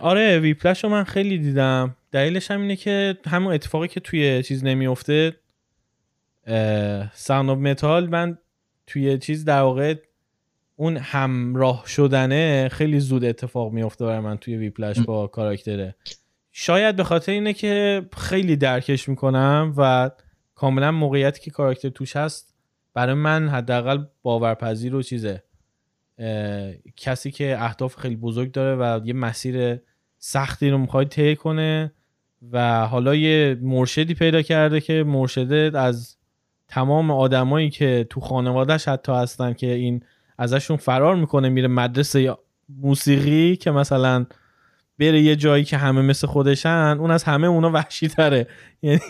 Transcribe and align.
آره 0.00 0.38
Whiplash 0.38 0.84
رو 0.84 0.90
من 0.90 1.04
خیلی 1.04 1.38
دیدم. 1.38 1.96
دلیلش 2.12 2.50
هم 2.50 2.60
اینه 2.60 2.76
که 2.76 3.18
همون 3.26 3.52
اتفاقی 3.52 3.88
که 3.88 4.00
توی 4.00 4.42
چیز 4.42 4.64
نمیفته 4.64 5.36
Sound 7.12 7.50
of 7.50 7.58
Metal 7.58 8.08
من 8.08 8.38
توی 8.86 9.18
چیز 9.18 9.44
در 9.44 9.60
واقع 9.60 9.94
اون 10.76 10.96
همراه 10.96 11.84
شدنه 11.86 12.68
خیلی 12.72 13.00
زود 13.00 13.24
اتفاق 13.24 13.72
میفته 13.72 14.04
برای 14.04 14.20
من 14.20 14.36
توی 14.36 14.56
Whiplash 14.56 15.00
با 15.00 15.26
کاراکتره. 15.26 15.94
شاید 16.52 16.96
به 16.96 17.04
خاطر 17.04 17.32
اینه 17.32 17.52
که 17.52 18.02
خیلی 18.16 18.56
درکش 18.56 19.08
می‌کنم 19.08 19.74
و 19.76 20.10
کاملا 20.54 20.92
موقعیتی 20.92 21.40
که 21.40 21.50
کاراکتر 21.50 21.88
توش 21.88 22.16
هست 22.16 22.54
برای 22.94 23.14
من 23.14 23.48
حداقل 23.48 24.04
باورپذیر 24.22 24.94
و 24.94 25.02
چیزه. 25.02 25.42
کسی 26.96 27.30
که 27.30 27.56
اهداف 27.60 27.96
خیلی 27.96 28.16
بزرگ 28.16 28.52
داره 28.52 28.76
و 28.76 29.06
یه 29.06 29.12
مسیر 29.12 29.80
سختی 30.18 30.70
رو 30.70 30.78
می‌خواد 30.78 31.08
طی 31.08 31.36
کنه 31.36 31.92
و 32.52 32.86
حالا 32.86 33.14
یه 33.14 33.58
مرشدی 33.62 34.14
پیدا 34.14 34.42
کرده 34.42 34.80
که 34.80 35.04
مرشده 35.06 35.70
از 35.74 36.16
تمام 36.68 37.10
آدمایی 37.10 37.70
که 37.70 38.06
تو 38.10 38.20
خانوادهش 38.20 38.88
حتی 38.88 39.12
هستن 39.12 39.52
که 39.52 39.66
این 39.66 40.02
ازشون 40.38 40.76
فرار 40.76 41.16
می‌کنه 41.16 41.48
میره 41.48 41.68
مدرسه 41.68 42.36
موسیقی 42.68 43.56
که 43.56 43.70
مثلا 43.70 44.26
بره 44.98 45.20
یه 45.20 45.36
جایی 45.36 45.64
که 45.64 45.76
همه 45.76 46.02
مثل 46.02 46.26
خودشن 46.26 46.96
اون 47.00 47.10
از 47.10 47.24
همه 47.24 47.46
اونا 47.46 47.70
وحشی 47.70 48.08
تره 48.08 48.46
یعنی 48.82 49.00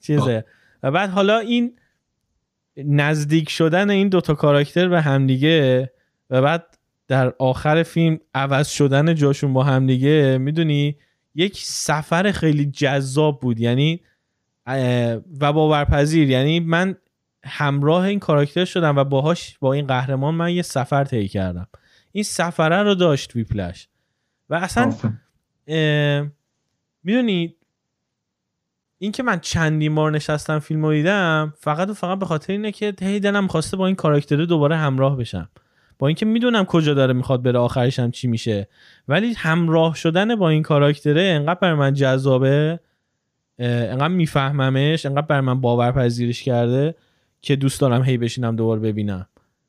چیزه. 0.00 0.44
و 0.82 0.90
بعد 0.90 1.10
حالا 1.10 1.38
این 1.38 1.78
نزدیک 2.76 3.50
شدن 3.50 3.90
این 3.90 4.08
دوتا 4.08 4.34
کاراکتر 4.34 4.88
به 4.88 5.00
همدیگه 5.00 5.90
و 6.32 6.42
بعد 6.42 6.78
در 7.08 7.34
آخر 7.38 7.82
فیلم 7.82 8.18
عوض 8.34 8.68
شدن 8.68 9.14
جاشون 9.14 9.52
با 9.52 9.64
همدیگه 9.64 10.38
می‌دونی؟ 10.38 10.96
یک 11.34 11.58
سفر 11.58 12.30
خیلی 12.30 12.66
جذاب 12.66 13.40
بود. 13.40 13.60
یعنی 13.60 14.00
و 15.40 15.52
باورپذیر. 15.52 16.30
یعنی 16.30 16.60
من 16.60 16.96
همراه 17.44 18.04
این 18.04 18.18
کاراکتر 18.18 18.64
شدم 18.64 18.96
و 18.96 19.04
باهاش 19.04 19.58
با 19.58 19.72
این 19.72 19.86
قهرمان 19.86 20.34
من 20.34 20.52
یه 20.52 20.62
سفر 20.62 21.04
طی 21.04 21.28
کردم. 21.28 21.66
این 22.12 22.24
سفره 22.24 22.82
رو 22.82 22.94
داشت 22.94 23.36
ویپلش. 23.36 23.88
و 24.50 24.54
اصلا 24.54 24.94
می‌دونی؟ 27.04 27.56
این 28.98 29.12
که 29.12 29.22
من 29.22 29.40
چندین 29.40 29.94
بار 29.94 30.10
نشستم 30.10 30.58
فیلم 30.58 30.84
رو 30.84 30.92
دیدم 30.92 31.54
فقط 31.58 31.88
و 31.88 31.94
فقط 31.94 32.18
به 32.18 32.26
خاطر 32.26 32.52
اینه 32.52 32.72
که 32.72 32.94
هی 33.00 33.20
دلم 33.20 33.46
خواسته 33.46 33.76
با 33.76 33.86
این 33.86 33.96
کاراکتر 33.96 34.44
دوباره 34.44 34.76
همراه 34.76 35.16
بشم. 35.16 35.48
با 35.98 36.06
اینکه 36.06 36.26
می‌دونم 36.26 36.64
کجا 36.64 36.94
داره 36.94 37.12
می‌خواد 37.12 37.42
بره 37.42 37.58
آخرش 37.58 37.98
هم 37.98 38.10
چی 38.10 38.28
میشه. 38.28 38.68
ولی 39.08 39.32
همراه 39.32 39.94
شدن 39.94 40.36
با 40.36 40.48
این 40.48 40.62
کاراکتره 40.62 41.22
انقدر 41.22 41.60
برای 41.60 41.78
من 41.78 41.94
جذابه 41.94 42.80
انقدر 43.58 44.08
میفهممش 44.08 45.06
انقدر 45.06 45.26
برای 45.26 45.40
من 45.40 45.60
باورپذیرش 45.60 46.42
کرده 46.42 46.94
که 47.40 47.56
دوست 47.56 47.80
دارم 47.80 48.02
هی 48.02 48.18
بشینم 48.18 48.56
دوباره 48.56 48.80
ببینم. 48.80 49.26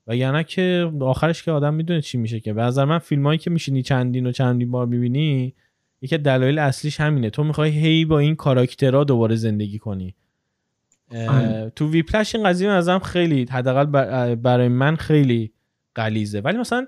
و 0.07 0.16
یعنی 0.16 0.44
که 0.44 0.91
آخرش 1.01 1.44
که 1.44 1.51
آدم 1.51 1.73
می‌دونه 1.73 2.01
چی 2.01 2.17
میشه 2.17 2.39
که. 2.39 2.53
به 2.53 2.61
نظر 2.61 2.85
من 2.85 2.99
فیلمایی 2.99 3.39
که 3.39 3.49
میشینی 3.49 3.83
چندین 3.83 4.27
و 4.27 4.31
چندین 4.31 4.71
بار 4.71 4.85
می‌بینی 4.85 5.53
یکی 6.01 6.17
دلایل 6.17 6.59
اصلیش 6.59 6.99
همینه. 6.99 7.29
تو 7.29 7.44
می‌خوای 7.44 7.71
هی 7.71 8.05
با 8.05 8.19
این 8.19 8.35
کاراکترها 8.35 9.03
دوباره 9.03 9.35
زندگی 9.35 9.79
کنی. 9.79 10.16
آره. 11.11 11.71
تو 11.75 11.89
Whiplash 11.89 12.35
این 12.35 12.44
قضیه 12.44 12.69
ازم 12.69 12.99
خیلی 12.99 13.45
حداقل 13.51 13.85
برای 14.35 14.67
من 14.67 14.95
خیلی 14.95 15.51
غلیظه 15.95 16.39
ولی 16.39 16.58
مثلا 16.58 16.88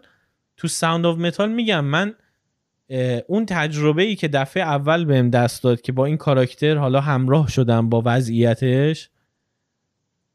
تو 0.57 0.67
Sound 0.67 1.05
of 1.05 1.17
Metal 1.17 1.51
میگم 1.51 1.85
من 1.85 2.13
اون 3.27 3.45
تجربه 3.45 4.03
ای 4.03 4.15
که 4.15 4.27
دفعه 4.27 4.63
اول 4.63 5.05
بهم 5.05 5.29
دست 5.29 5.63
داد 5.63 5.81
که 5.81 5.91
با 5.91 6.05
این 6.05 6.17
کاراکتر 6.17 6.77
حالا 6.77 7.01
همراه 7.01 7.47
شدم 7.47 7.89
با 7.89 8.03
وضعیتش 8.05 9.09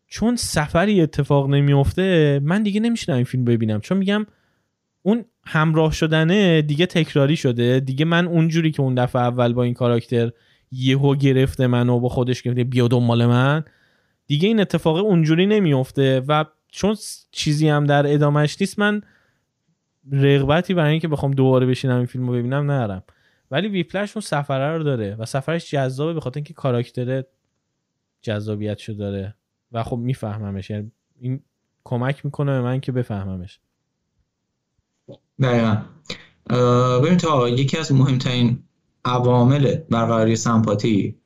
چون 0.06 0.36
سفری 0.36 1.00
اتفاق 1.00 1.48
نمیفته 1.48 2.40
من 2.42 2.62
دیگه 2.62 2.80
نمیشینم 2.80 3.16
این 3.16 3.24
فیلم 3.24 3.44
ببینم. 3.44 3.80
چون 3.80 3.98
میگم 3.98 4.26
اون 5.02 5.24
همراه 5.46 5.92
شدنه 5.92 6.62
دیگه 6.62 6.86
تکراری 6.86 7.36
شده. 7.36 7.80
دیگه 7.80 8.04
من 8.04 8.26
اونجوری 8.26 8.70
که 8.70 8.82
اون 8.82 8.94
دفعه 8.94 9.22
اول 9.22 9.52
با 9.52 9.62
این 9.62 9.74
کاراکتر 9.74 10.30
یهو 10.72 11.14
گرفته 11.14 11.66
منو 11.66 12.00
با 12.00 12.08
خودش 12.08 12.42
گرفته 12.42 12.64
بیا 12.64 12.88
دنبال 12.88 13.26
من. 13.26 13.64
دیگه 14.26 14.48
این 14.48 14.60
اتفاق 14.60 14.96
اونجوری 14.96 15.46
نمیفته 15.46 16.22
و 16.28 16.44
چون 16.70 16.96
چیزی 17.30 17.68
هم 17.68 17.84
در 17.84 18.14
ادامهش 18.14 18.56
نیست 18.60 18.78
من 18.78 19.02
رغبتی 20.12 20.74
برای 20.74 20.90
اینکه 20.90 21.08
بخوام 21.08 21.30
دوباره 21.30 21.66
بشینم 21.66 21.96
این 21.96 22.06
فیلم 22.06 22.26
رو 22.28 22.32
ببینم 22.32 22.70
ندارم. 22.70 23.02
ولی 23.50 23.68
ویپلش 23.68 24.16
اون 24.16 24.20
سفره 24.20 24.76
رو 24.76 24.84
داره 24.84 25.16
و 25.18 25.24
سفرش 25.24 25.70
جذابه 25.70 26.12
به 26.12 26.20
خاطر 26.20 26.38
اینکه 26.38 26.54
کاراکتر 26.54 27.24
جذابیتشو 28.22 28.92
داره 28.92 29.34
و 29.72 29.82
خب 29.82 29.96
میفهممش. 29.96 30.70
یعنی 30.70 30.92
این 31.20 31.40
کمک 31.84 32.24
می‌کنه 32.24 32.52
به 32.52 32.60
من 32.60 32.80
که 32.80 32.92
بفهممش. 32.92 33.60
دقیقا. 35.42 35.82
ببین 37.02 37.16
تا 37.16 37.48
یکی 37.48 37.78
از 37.78 37.92
مهمترین 37.92 38.62
عوامل 39.04 39.76
برقراری 39.76 40.36
سمپاتی 40.36 41.16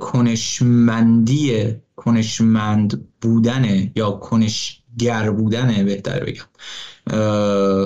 کنشمندی 0.00 1.74
کنشمند 1.96 3.08
بودن 3.20 3.90
یا 3.96 4.10
کنشگر 4.10 5.30
بودن 5.30 5.84
بهتر 5.84 6.24
بگم. 6.24 6.44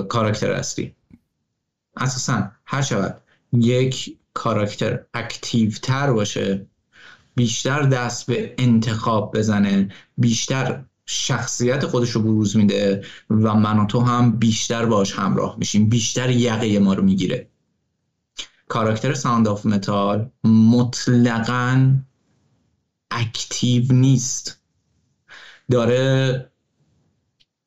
کاراکتر 0.07 0.51
اصلی. 0.51 0.95
اساسا 1.97 2.51
هر 2.65 2.81
شود 2.81 3.21
یک 3.53 4.17
کاراکتر 4.33 4.99
اکتیو 5.13 5.71
تر 5.71 6.13
باشه 6.13 6.65
بیشتر 7.35 7.81
دست 7.81 8.25
به 8.27 8.55
انتخاب 8.57 9.37
بزنه 9.37 9.89
بیشتر 10.17 10.83
شخصیت 11.05 11.85
خودش 11.85 12.11
رو 12.11 12.21
بروز 12.21 12.57
میده 12.57 13.03
و 13.29 13.55
من 13.55 13.79
و 13.79 13.85
تو 13.85 13.99
هم 13.99 14.31
بیشتر 14.31 14.85
باش 14.85 15.13
همراه 15.13 15.55
میشیم 15.59 15.89
بیشتر 15.89 16.29
یقه 16.29 16.79
ما 16.79 16.93
رو 16.93 17.03
می‌گیره. 17.03 17.48
کاراکتر 18.69 19.13
Sound 19.13 19.47
of 19.47 19.65
Metal 19.65 20.29
مطلقا 20.43 21.95
active 23.11 23.93
نیست. 23.93 24.61
داره 25.71 26.51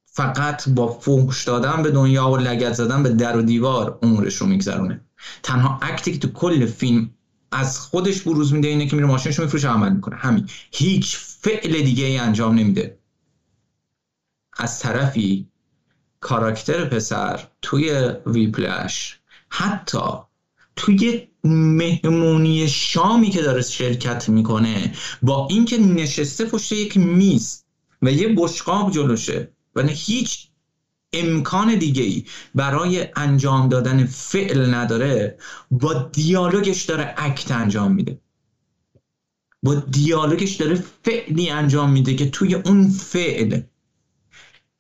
فقط 0.05 0.69
با 0.69 0.89
فوش 0.89 1.45
دادن 1.45 1.83
به 1.83 1.91
دنیا 1.91 2.31
و 2.31 2.37
لگد 2.37 2.73
زدن 2.73 3.03
به 3.03 3.09
در 3.09 3.37
و 3.37 3.43
دیوار 3.43 3.99
عمرش 4.03 4.35
رو 4.35 4.47
میگذرونه. 4.47 5.01
تنها 5.43 5.79
اکتی 5.83 6.13
که 6.13 6.19
تو 6.19 6.29
کل 6.29 6.67
فیلم 6.67 7.11
از 7.53 7.79
خودش 7.79 8.23
بروز 8.23 8.53
میده 8.53 8.69
اینه 8.69 8.87
که 8.87 8.97
میره 8.97 9.09
ماشینش 9.09 9.39
رو 9.39 9.45
میفروشه 9.45 9.69
عمل 9.69 9.93
می‌کنه. 9.93 10.17
همین. 10.17 10.49
هیچ 10.73 11.17
فعل 11.17 11.83
دیگه 11.83 12.05
ای 12.05 12.19
انجام 12.19 12.55
نمیده. 12.55 12.99
از 14.57 14.81
طرفی 14.81 15.49
کاراکتر 16.21 16.85
پسر 16.85 17.49
توی 17.63 18.13
ویپلش 18.27 19.21
حتی 19.49 19.99
توی 20.77 21.29
مهمونی 21.45 22.69
شامی 22.69 23.31
که 23.31 23.43
داره 23.43 23.63
شرکت 23.63 24.29
می‌کنه 24.29 24.93
با 25.23 25.49
اینکه 25.51 25.79
نشسته 25.79 26.45
پشت 26.45 26.73
یک 26.73 26.97
میز 26.97 27.65
و 28.03 28.13
یه 28.13 28.29
بشقاب 28.29 28.91
جلوشه 28.91 29.49
و 29.75 29.83
نه 29.83 29.93
هیچ 29.93 30.49
امکان 31.13 31.75
دیگه 31.75 32.03
ای 32.03 32.25
برای 32.55 33.09
انجام 33.17 33.69
دادن 33.69 34.07
فعل 34.07 34.75
نداره 34.75 35.39
با 35.71 35.95
دیالوگش 35.95 36.83
داره 36.83 37.15
اکت 37.17 37.51
انجام 37.51 37.93
میده. 37.93 38.19
با 39.63 39.75
دیالوگش 39.75 40.55
داره 40.55 40.85
فعلی 41.05 41.51
انجام 41.51 41.91
میده 41.91 42.15
که 42.15 42.31
توی 42.31 42.55
اون 42.55 42.89
فعل 42.89 43.61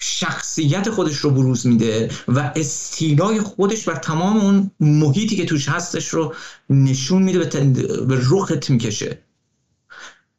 شخصیت 0.05 0.91
خودش 0.91 1.17
رو 1.17 1.31
بروز 1.31 1.67
میده 1.67 2.11
و 2.29 2.53
استیلای 2.57 3.41
خودش 3.41 3.89
و 3.89 3.93
تمام 3.93 4.37
اون 4.37 4.71
محیطی 4.81 5.37
که 5.37 5.45
توش 5.45 5.69
هستش 5.69 6.09
رو 6.09 6.35
نشون 6.71 7.23
میده 7.23 7.39
به 8.09 8.21
رخت 8.31 8.71
می‌کشه. 8.71 9.19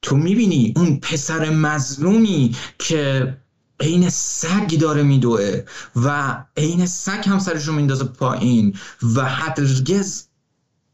تو 0.01 0.18
می‌بینی 0.18 0.74
اون 0.75 1.00
پسر 1.00 1.50
مظلومی 1.50 2.56
که 2.80 3.33
عین 3.80 4.10
سگ 4.10 4.77
داره 4.80 5.04
میدوه 5.04 5.63
و 5.95 6.38
عین 6.57 6.86
سگ 6.86 7.24
هم 7.25 7.39
سرش 7.39 7.68
رو 7.68 7.74
میندازه 7.74 8.04
پایین 8.04 8.75
و 9.16 9.25
هرگز 9.25 10.24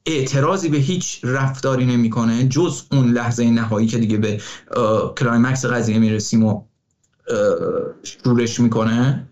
اعتراضی 0.05 0.69
به 0.69 0.77
هیچ 0.77 1.19
رفتاری 1.23 1.85
نمی‌کنه 1.85 2.47
جز 2.47 2.81
اون 2.91 3.11
لحظه 3.11 3.49
نهایی 3.49 3.87
که 3.87 3.97
دیگه 3.97 4.17
به 4.17 4.41
climax 5.17 5.65
قضیه 5.65 5.99
می‌رسیم 5.99 6.43
و 6.43 6.68
شورش 8.03 8.59
می‌کنه. 8.59 9.25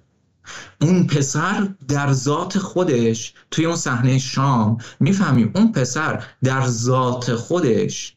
اون 0.81 1.07
پسر 1.07 1.67
در 1.87 2.13
ذات 2.13 2.57
خودش 2.57 3.33
توی 3.51 3.65
اون 3.65 3.75
صحنه 3.75 4.17
شام 4.17 4.77
می‌فهمیم 4.99 5.51
اون 5.55 5.71
پسر 5.71 6.23
در 6.43 6.67
ذات 6.67 7.35
خودش 7.35 8.15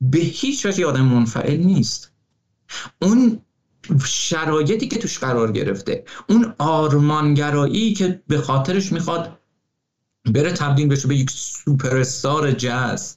به 0.00 0.18
هیچ 0.18 0.66
وجه 0.66 0.86
آدم 0.86 1.04
منفعل 1.04 1.56
نیست. 1.56 2.12
اون 3.02 3.40
شرایطی 4.04 4.88
که 4.88 4.98
توش 4.98 5.18
قرار 5.18 5.52
گرفته 5.52 6.04
اون 6.28 6.54
آرمانگرایی 6.58 7.94
که 7.94 8.22
به 8.28 8.38
خاطرش 8.38 8.92
می‌خواد 8.92 9.38
بره 10.34 10.52
تبدیل 10.52 10.88
بشه 10.88 11.08
به 11.08 11.16
یک 11.16 11.30
سوپر 11.30 11.96
استار 11.96 12.52
جاز 12.52 13.16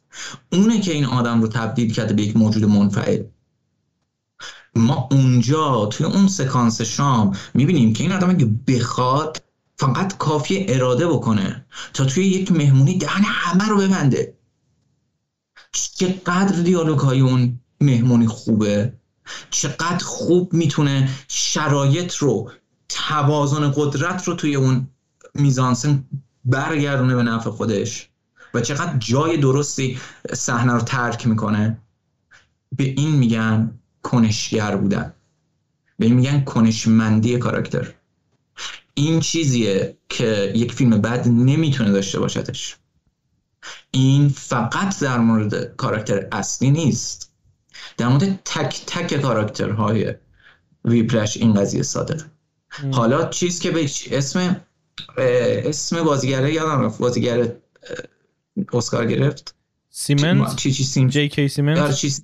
اونه 0.51 0.81
که 0.81 0.91
این 0.91 1.05
آدم 1.05 1.41
رو 1.41 1.47
تبدیل 1.47 1.93
کرده 1.93 2.13
به 2.13 2.21
یک 2.21 2.37
موجود 2.37 2.65
منفعل. 2.65 3.23
ما 4.75 5.07
اونجا 5.11 5.85
توی 5.85 6.05
اون 6.05 6.27
سکانس 6.27 6.81
شام 6.81 7.37
می‌بینیم 7.53 7.93
که 7.93 8.03
این 8.03 8.13
آدم 8.13 8.29
اگه 8.29 8.45
بخواد 8.67 9.43
فقط 9.77 10.17
کافی 10.17 10.65
اراده 10.69 11.07
بکنه 11.07 11.65
تا 11.93 12.05
توی 12.05 12.25
یک 12.25 12.51
مهمونی 12.51 12.97
دهن 12.97 13.23
همه 13.23 13.67
رو 13.67 13.77
ببنده. 13.77 14.37
چقدر 15.71 16.61
دیالوگ 16.61 16.99
های 16.99 17.19
اون 17.19 17.59
مهمونی 17.81 18.27
خوبه. 18.27 18.93
چقدر 19.49 20.03
خوب 20.03 20.53
می‌تونه 20.53 21.09
شرایط 21.27 22.15
رو 22.15 22.51
توازن 22.89 23.71
قدرت 23.75 24.27
رو 24.27 24.33
توی 24.33 24.55
اون 24.55 24.87
میزانسن 25.35 26.03
برگردونه 26.45 27.15
به 27.15 27.23
نفع 27.23 27.49
خودش 27.49 28.09
و 28.53 28.61
چقدر 28.61 28.97
جای 28.97 29.37
درستی 29.37 29.99
صحنه 30.33 30.73
رو 30.73 30.81
ترک 30.81 31.27
می‌کنه. 31.27 31.77
به 32.77 32.83
این 32.83 33.11
میگن 33.11 33.79
کنشگر 34.11 34.75
بودن. 34.75 35.13
به 35.99 36.05
این 36.05 36.15
میگن 36.15 36.43
کنشمندی 36.43 37.37
کاراکتر. 37.37 37.93
این 38.93 39.19
چیزیه 39.19 39.97
که 40.09 40.51
یک 40.55 40.73
فیلم 40.73 41.01
بد 41.01 41.27
نمی‌تونه 41.27 41.91
داشته 41.91 42.19
باشدش. 42.19 42.75
این 43.91 44.29
فقط 44.29 44.99
در 44.99 45.17
مورد 45.17 45.75
کاراکتر 45.75 46.27
اصلی 46.31 46.71
نیست. 46.71 47.31
در 47.97 48.07
مورد 48.07 48.39
تک 48.45 48.81
تک 48.87 49.21
کاراکترهای 49.21 50.13
ویپلش 50.85 51.37
این 51.37 51.53
قضیه 51.53 51.83
صادقه 51.83 52.25
حالا 52.91 53.29
چیز 53.29 53.59
که 53.59 53.71
به 53.71 53.89
اسم 54.11 54.61
اسم 55.17 56.03
بازیگره 56.03 56.53
یادم 56.53 56.81
رفت. 56.81 56.99
بازیگر 56.99 57.51
اسکار 58.73 59.05
گرفت. 59.05 59.55
سیمنز؟ 59.89 60.55
چی 60.55 60.71
چی 60.71 60.83
سیم؟ 60.83 61.07
جی 61.07 61.29
کی 61.29 61.47
سیمنز. 61.47 62.19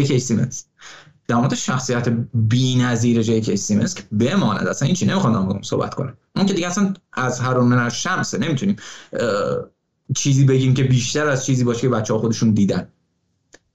جی 0.00 0.18
سیمنز 0.18 0.62
در 1.28 1.36
مورد 1.36 1.54
شخصیت 1.54 2.08
بی‌نظیر 2.34 3.22
جی 3.22 3.40
کی 3.40 3.56
سیمنز 3.56 3.94
که 3.94 4.02
بماند 4.02 4.68
اصلا 4.68 4.86
این 4.86 4.94
چی 4.94 5.06
نمی‌خوام 5.06 5.62
صحبت 5.62 5.94
کنم. 5.94 6.16
اون 6.36 6.46
که 6.46 6.54
دیگه 6.54 6.66
اصلا 6.66 6.94
از 7.12 7.40
هر 7.40 7.58
من 7.58 7.88
شمسه 7.88 8.38
نمی‌تونیم 8.38 8.76
چیزی 10.16 10.44
بگیم 10.44 10.74
که 10.74 10.84
بیشتر 10.84 11.26
از 11.26 11.46
چیزی 11.46 11.64
باشه 11.64 11.80
که 11.80 11.88
بچه 11.88 12.14
ها 12.14 12.20
خودشون 12.20 12.50
دیدن. 12.50 12.88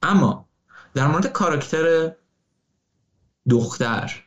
اما 0.01 0.49
در 0.93 1.07
مورد 1.07 1.27
کاراکتر 1.27 2.11
دختر 3.49 4.23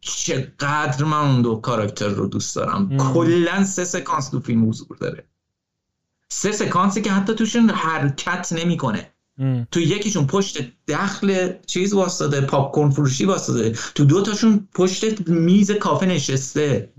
چقدر 0.00 1.04
من 1.04 1.18
اون 1.18 1.42
دو 1.42 1.56
کاراکتر 1.56 2.08
رو 2.08 2.26
دوست 2.26 2.56
دارم. 2.56 2.96
کلا 2.96 3.64
سه 3.64 3.84
سکانس 3.84 4.28
تو 4.28 4.40
فیلم 4.40 4.68
حضور 4.68 4.96
داره. 4.96 5.24
سه 6.28 6.52
سکانسی 6.52 7.02
که 7.02 7.12
حتی 7.12 7.34
توشون 7.34 7.70
حرکت 7.70 8.52
نمی‌کنه. 8.52 9.13
تو 9.70 9.80
یکیشون 9.80 10.26
پشت 10.26 10.72
دخل 10.88 11.52
چیز 11.66 11.92
وایسته 11.92 12.40
پاپ 12.40 12.74
کورن 12.74 12.90
فروشی 12.90 13.24
وایسته. 13.24 13.70
تو 13.94 14.04
دو 14.04 14.22
تاشون 14.22 14.68
پشت 14.74 15.28
میز 15.28 15.70
کافه 15.70 16.06
نشسته. 16.06 16.92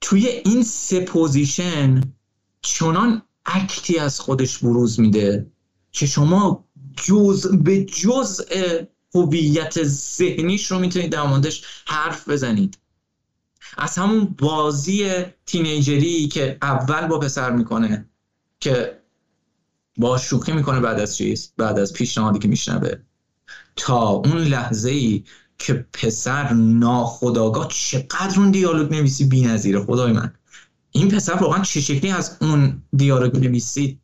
توی 0.00 0.26
این 0.26 0.62
سه 0.62 1.00
position 1.00 2.00
چنان 2.62 3.22
act 3.46 3.85
ی 3.85 3.98
از 3.98 4.20
خودش 4.20 4.58
بروز 4.58 5.00
میده 5.00 5.46
که 5.92 6.06
شما 6.06 6.64
جز 6.96 7.46
به 7.46 7.84
جز 7.84 8.40
هویت 9.14 9.82
ذهنیش 9.82 10.70
رو 10.70 10.78
می‌تونید 10.78 11.12
در 11.12 11.22
موردش 11.22 11.64
حرف 11.86 12.28
بزنید. 12.28 12.78
از 13.76 13.98
همون 13.98 14.24
بازی 14.38 15.10
تینیجری 15.46 16.28
که 16.28 16.58
اول 16.62 17.06
با 17.06 17.18
پسر 17.18 17.50
می‌کنه 17.50 18.10
که 18.60 18.99
با 20.00 20.18
شوخی 20.18 20.52
می‌کنه 20.52 20.80
بعد 20.80 21.00
از 21.00 21.16
چیز 21.16 21.52
بعد 21.56 21.78
از 21.78 21.92
پیشنهادی 21.92 22.38
که 22.38 22.48
میشنوه. 22.48 22.92
تا 23.76 24.08
اون 24.08 24.38
لحظه 24.38 24.90
ای 24.90 25.24
که 25.58 25.86
پسر 25.92 26.52
ناخداگاه 26.52 27.68
چقدر 27.68 28.40
اون 28.40 28.50
دیالوگ 28.50 28.92
نویسی 28.92 29.24
بی 29.24 29.42
نظیره 29.42 29.84
خدای 29.84 30.12
من. 30.12 30.32
این 30.90 31.08
پسر 31.08 31.34
واقعا 31.34 31.62
چه 31.62 31.80
شکلی 31.80 32.10
از 32.10 32.36
اون 32.40 32.82
دیالوگ 32.96 33.36
نویسی 33.36 34.00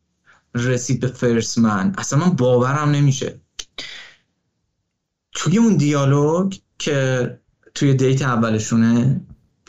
رسید 0.55 0.99
به 0.99 1.07
فرس 1.07 1.57
من 1.57 1.93
اصلا 1.97 2.19
من 2.19 2.29
باورم 2.29 2.89
نمیشه. 2.89 3.41
توی 5.31 5.57
اون 5.57 5.77
دیالوگ 5.77 6.55
که 6.79 7.39
توی 7.75 7.93
دیت 7.93 8.21
اولشونه 8.21 9.21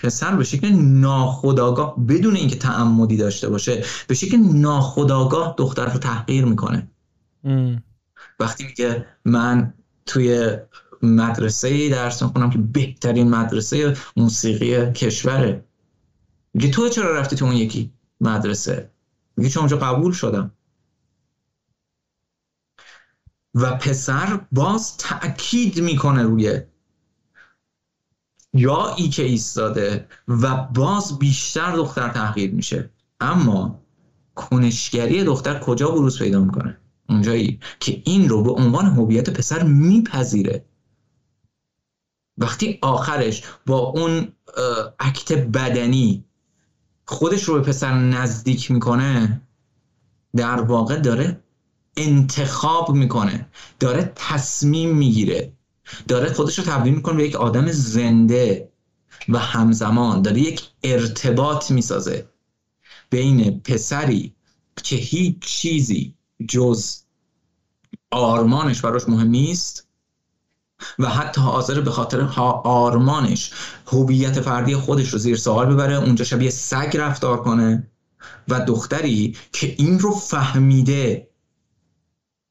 پسر 0.03 0.37
به 0.37 0.45
شکل 0.45 0.69
ناخداگاه 0.77 2.07
بدون 2.07 2.37
اینکه 2.37 2.57
تعمدی 2.57 3.17
داشته 3.17 3.49
باشه 3.49 3.85
به 4.07 4.15
شکل 4.15 4.37
ناخداگاه 4.37 5.55
دختر 5.59 5.93
رو 5.93 5.99
تحقیر 5.99 6.45
می‌کنه. 6.45 6.91
وقتی 8.41 8.65
میگه 8.65 9.07
من 9.25 9.75
توی 10.07 10.57
مدرسه 11.03 11.89
درس 11.89 12.23
می‌خونم 12.23 12.51
که 12.51 12.59
بهترین 12.59 13.31
مدرسه 13.31 13.97
موسیقی 14.17 14.93
کشوره. 14.93 15.65
میگه 16.55 16.71
تو 16.71 16.89
چرا 16.89 17.17
رفتی 17.17 17.37
تو 17.37 17.45
اون 17.45 17.55
یکی 17.55 17.93
مدرسه؟ 18.21 18.91
میگه 19.37 19.51
چون 19.51 19.61
اونجا 19.61 19.77
قبول 19.77 20.13
شدم. 20.13 20.53
و 23.55 23.75
پسر 23.75 24.41
باز 24.53 24.97
تأکید 24.97 25.81
می‌کنه 25.81 26.23
روی 26.23 26.61
یا 28.53 28.95
ای 28.95 29.09
که 29.09 29.23
ایستاده 29.23 30.09
و 30.29 30.57
باز 30.57 31.19
بیشتر 31.19 31.77
دختر 31.77 32.09
تحقیر 32.09 32.51
میشه. 32.51 32.91
اما 33.21 33.81
کنشگری 34.35 35.25
دختر 35.25 35.61
کجا 35.61 35.91
بروز 35.91 36.19
پیدا 36.19 36.41
می‌کنه؟ 36.41 36.79
اونجایی 37.09 37.61
که 37.81 38.03
این 38.05 38.29
رو 38.29 38.43
به 38.43 38.51
عنوان 38.51 38.87
هویت 38.87 39.31
پسر 39.31 39.63
میپذیره. 39.63 40.65
وقتی 42.39 42.79
آخرش 42.83 43.43
با 43.67 43.79
اون 43.79 44.33
اکت 44.99 45.33
بدنی 45.33 46.25
خودش 47.05 47.43
رو 47.43 47.55
به 47.55 47.61
پسر 47.61 47.95
نزدیک 47.95 48.71
می‌کنه 48.71 49.43
در 50.37 50.61
واقع 50.61 50.99
داره 51.01 51.43
انتخاب 51.97 52.91
می‌کنه 52.91 53.49
داره 53.81 54.13
تصمیم 54.15 54.97
می‌گیره 54.97 55.53
داره 56.09 56.33
خودش 56.33 56.59
رو 56.59 56.65
تبدیل 56.65 56.95
می‌کنه 56.95 57.17
به 57.17 57.25
یک 57.25 57.37
آدم 57.37 57.73
زنده 57.73 58.69
و 59.29 59.39
همزمان. 59.39 60.23
داره 60.23 60.41
یک 60.41 60.63
ارتباط 60.83 61.71
می‌سازه 61.71 62.29
بین 63.11 63.61
پسری 63.61 64.35
که 64.83 64.97
هیچ 64.97 65.39
چیزی 65.41 66.15
جز 66.49 66.97
آرمانش 68.11 68.81
براش 68.81 69.09
مهم 69.09 69.29
نیست 69.29 69.89
و 70.99 71.09
حتی 71.09 71.41
حاضر 71.41 71.81
به 71.81 71.91
خاطر 71.91 72.21
آرمانش 72.65 73.53
هویت 73.87 74.41
فردی 74.41 74.77
خودش 74.77 75.09
رو 75.09 75.19
زیر 75.19 75.37
سوال 75.37 75.75
ببره 75.75 75.97
اونجا 75.97 76.25
شبیه 76.25 76.51
سگ 76.51 76.97
رفتار 76.97 77.43
کنه 77.43 77.91
و 78.49 78.61
دختری 78.61 79.37
که 79.53 79.75
این 79.79 79.99
رو 79.99 80.11
فهمیده 80.15 81.29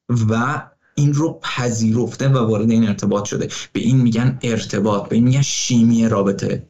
و 0.10 0.62
این 0.98 1.14
رو 1.14 1.40
پذیرفته 1.44 2.30
و 2.30 2.38
وارد 2.38 2.72
این 2.72 2.88
ارتباط 2.88 3.26
شده. 3.26 3.50
به 3.74 3.80
این 3.80 3.98
میگن 3.98 4.40
ارتباط 4.42 5.10
به 5.10 5.16
این 5.16 5.24
میگن 5.24 5.42
شیمی 5.42 6.10
رابطه. 6.10 6.70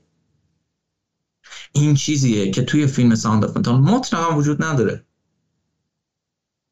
این 1.71 1.95
چیزیه 1.95 2.51
که 2.51 2.61
توی 2.61 2.87
فیلم 2.87 3.15
ساند 3.15 3.45
آف 3.45 3.67
مطلقا 3.67 4.35
وجود 4.35 4.63
نداره. 4.63 5.05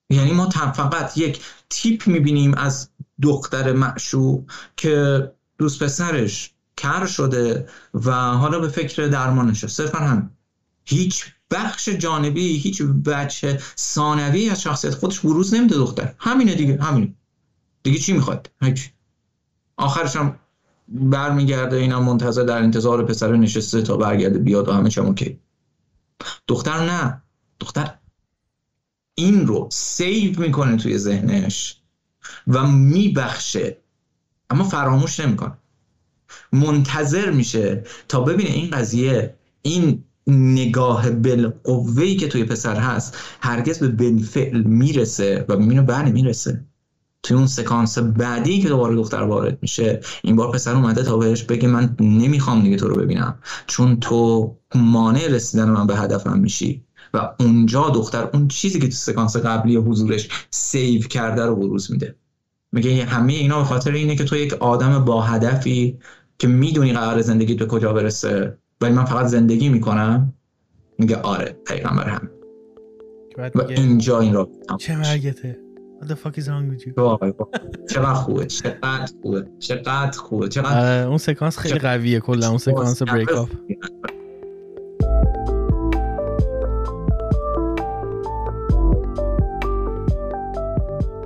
یعنی 0.10 0.32
ما 0.32 0.50
فقط 0.50 1.18
یک 1.18 1.40
تیپ 1.70 2.08
می‌بینیم 2.08 2.54
از 2.54 2.90
دختر 3.22 3.74
معشوق 3.74 4.52
که 4.78 5.32
دوست 5.58 5.84
پسرش 5.84 6.54
کر 6.78 7.06
شده 7.06 7.68
و 7.94 8.12
حالا 8.14 8.60
به 8.60 8.68
فکر 8.68 9.08
درمانشه. 9.08 9.68
صرفا 9.68 9.98
هم 9.98 10.32
هیچ 10.86 11.26
بخش 11.52 11.90
جانبی 11.90 12.58
هیچ 12.58 12.82
وجه 12.82 13.60
ثانوی 13.78 14.50
از 14.50 14.62
شخصیت 14.62 14.94
خودش 14.94 15.20
بروز 15.20 15.54
نمیده 15.54 15.76
دختر. 15.76 16.14
همینه 16.18 16.56
دیگه 16.56 16.84
همینه. 16.84 17.14
دیگه 17.86 18.00
چی 18.00 18.14
می‌خواد؟ 18.14 18.50
هیچ. 18.62 18.92
آخرش 19.78 20.16
هم 20.16 20.40
برمیگرده 20.88 21.76
اینم 21.76 22.04
منتظر 22.04 22.44
در 22.44 22.58
انتظار 22.58 23.06
پسر 23.06 23.36
نشسته 23.36 23.82
تا 23.82 23.98
برگرده 23.98 24.40
بیاد 24.40 24.68
و 24.68 24.72
همه 24.72 24.90
چیم 24.90 25.06
okay. 25.06 25.40
دختر 26.48 26.86
نه. 26.86 27.22
دختر 27.60 27.94
این 29.16 29.48
رو 29.48 29.70
save 29.72 30.40
می‌کنه 30.40 30.78
توی 30.78 30.98
ذهنش 30.98 31.82
و 32.48 32.68
میبخشه. 32.68 33.78
اما 34.50 34.64
فراموش 34.64 35.20
نمی‌کنه. 35.20 35.58
منتظر 36.52 37.32
میشه 37.32 37.84
تا 38.08 38.22
ببینه 38.22 38.50
این 38.50 38.70
قضیه 38.70 39.36
این 39.62 40.04
نگاه 40.28 41.10
بالقوهی 41.10 42.16
که 42.16 42.28
توی 42.28 42.44
پسر 42.44 42.76
هست 42.76 43.18
هرگز 43.42 43.80
به 43.80 43.88
بنفعل 43.88 44.62
می‌رسه 44.62 45.46
و 45.50 45.58
می‌بینه 45.58 45.82
بله 45.82 46.12
می‌رسه. 46.12 46.66
توی 47.26 47.38
اون 47.38 47.48
سکانس 47.48 47.98
بعدی 47.98 48.62
که 48.62 48.70
دوباره 48.70 48.96
دختر 48.96 49.22
وارد 49.22 49.58
میشه 49.62 50.00
این 50.24 50.36
بار 50.36 50.52
پسر 50.52 50.76
اومده 50.76 51.04
تا 51.04 51.18
بهش 51.18 51.44
بگه 51.44 51.68
من 51.68 51.96
نمی‌خوام 52.00 52.62
دیگه 52.62 52.78
تو 52.78 52.88
رو 52.88 52.96
ببینم. 52.96 53.38
چون 53.68 54.00
تو 54.00 54.52
مانع 54.76 55.28
رسیدن 55.28 55.70
من 55.70 55.88
به 55.88 55.96
هدفم 55.96 56.40
میشی 56.40 56.84
و 57.14 57.30
اونجا 57.40 57.90
دختر 57.90 58.30
اون 58.34 58.48
چیزی 58.48 58.80
که 58.80 58.88
تو 58.88 58.94
سکانس 58.94 59.38
قبلی 59.38 59.76
حضورش 59.76 60.30
سیو 60.50 61.02
کرده 61.02 61.46
رو 61.46 61.56
بروز 61.56 61.92
میده. 61.92 62.16
میگه 62.72 63.06
همه 63.06 63.34
اینا 63.34 63.58
به 63.58 63.66
خاطر 63.66 63.92
اینه 63.92 64.16
که 64.16 64.24
تو 64.24 64.36
یک 64.36 64.54
آدم 64.54 65.06
با 65.06 65.22
هدفی 65.22 65.98
که 66.40 66.48
می‌دونی 66.48 66.94
قرار 66.94 67.22
زندگی 67.22 67.54
به 67.54 67.66
کجا 67.66 67.94
برسه 67.94 68.58
ولی 68.82 68.94
من 68.94 69.06
فقط 69.06 69.26
زندگی 69.26 69.70
می‌کنم 69.70 70.34
میگه 71.00 71.16
آره 71.16 71.58
پیغمبر 71.68 72.10
هم 72.10 72.30
و 73.56 73.62
اینجا 73.62 74.20
این 74.20 74.34
را 74.34 74.50
چه 74.80 74.96
مرگته. 74.96 75.65
What 76.00 76.08
the 76.10 76.16
fuck 76.16 76.38
is 76.38 76.48
wrong 76.50 76.70
with 76.70 76.86
you? 76.86 76.94
چقدر 77.90 78.14
خوبه 78.14 78.46
چقدر 78.46 79.08
خوبه 79.22 79.48
چقدر 79.60 80.18
خوبه 80.18 80.50
چقدر 80.50 81.08
اون 81.08 81.18
سکانس 81.18 81.60
خیلی 81.60 81.80
قویه 81.80 82.20
کلا 82.20 82.48
اون 82.48 82.58
سکانس 82.58 83.02
بریک 83.02 83.32
اپ 83.32 83.50